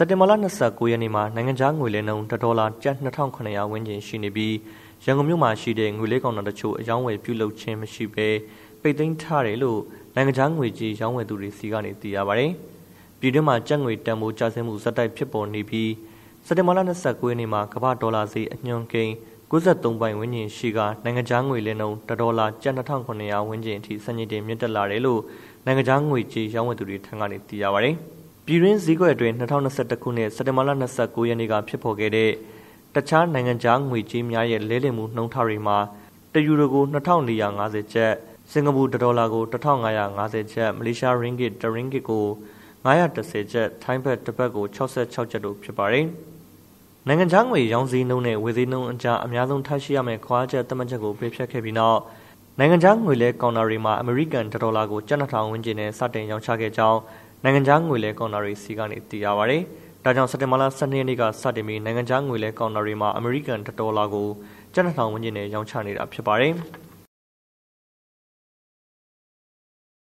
[0.00, 4.54] စက်တင်ဘာလ29ရက်နေ့မှာနိုင်ငံခြားငွေလဲနှုန်းဒေါ်လာကျပ်2900ဝန်းကျင်ရှိနေပြီး
[5.04, 8.28] ရန်ကုန်မြို့မှာရှိတဲ့ငွေလဲကောင်တာတချို့အယောင်းဝယ်ပြုလုပ်ခြင်းမရှိဘဲ
[8.80, 9.80] ပိတ်သိမ်းထားတယ်လို့
[10.14, 12.50] နိုင်ငံခြားငွေကြီးရောင်းဝယ်သူတွေစီကနေသိရပါတယ်။
[13.20, 15.90] ပြည်တွင်းမှာကျပ်ငွေတန်ဖိုးကျဆင်းမှုဇက်တိုက်ဖြစ်ပေါ်နေပြီး
[16.46, 19.14] စက်တင်ဘာလ29ရက်နေ့မှာကမ္ဘာဒေါ်လာဈေးအညွှန်းကိန်း
[19.50, 25.20] 93ပိုင်ဝန်းကျင်ရှိကနိုင်ငံခြားငွေလဲနှုန်းဒေါ်လာကျပ်2900ဝန်းကျင်အထိစံချိန်တင်မြင့်တက်လာတယ်လို့
[25.64, 27.96] နိုင်ငံခြားငွေကြီးရောင်းဝယ်သူတွေထံကနေသိရပါတယ်။
[28.50, 32.30] ပြည်တွင်းဈေးကွက်အတွင်း2021ခုနှစ်စက်တင်ဘာလ29ရက်နေ့ကဖြစ်ပေါ်ခဲ့တဲ့
[32.94, 35.78] တခြားနိုင်ငံခြားငွေကြေးများရဲ့လဲလှယ်မှုနှုန်းထားတွေမှာ
[36.32, 38.12] တယူရိုကို2450ကျပ်
[38.50, 42.26] စင်ကာပူဒေါ်လာကို1550ကျပ်မလေးရှားရင်းဂစ်တရင်းဂစ်ကို
[42.84, 46.06] 910ကျပ်ထိုင်းဘတ်တစ်ဘတ်ကို66ကျပ်တို့ဖြစ်ပါတယ်။
[47.06, 52.00] နိုင်ငံခြားငွေရောင်းစည်းနှုန်းနဲ့ဝယ်စည်းနှုန်းအကြားအများဆုံးထားရှိရမယ့်ခွာချက်သတ်မှတ်ချက်ကိုဖေးဖြတ်ခဲ့ပြီးနောက်
[52.58, 56.98] နိုင်ငံခြားငွေလဲကောင်တာတွေမှာအမေရိကန်ဒေါ်လာကိုကျပ်2000ဝန်းကျင်နဲ့စတင်ရောင်းချခဲ့ကြောင်း
[57.44, 59.62] နိုင်ငံခြားငွေလဲကောင်တာတွေစီကနေသိရပါတယ်။
[60.04, 64.28] ဒါကြောင့်စက်တင်ဘာလ12ရက်နေ့ကစတင်ပြီးနိုင်ငံခြားငွေလဲကောင်တာတွေမှာအမေရိကန်ဒေါ်လာကို
[64.74, 66.54] ကျပ်2000ဝန်းကျင်နဲ့ရောင်းချနေတာဖြစ်ပါတယ်။